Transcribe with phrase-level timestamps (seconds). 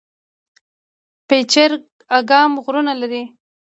[1.27, 1.71] پچیر
[2.17, 3.23] اګام غرونه لري؟